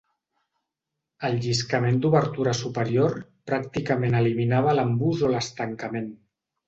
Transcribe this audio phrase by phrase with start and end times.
[1.27, 3.15] El lliscament d'obertura superior
[3.51, 6.09] pràcticament eliminava l'embús o l'estancament.